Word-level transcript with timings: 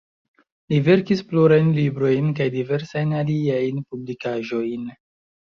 Li 0.71 0.79
verkis 0.87 1.19
plurajn 1.33 1.69
librojn 1.75 2.33
kaj 2.41 2.49
diversajn 2.57 3.15
aliajn 3.21 3.85
publikaĵojn. 3.93 4.93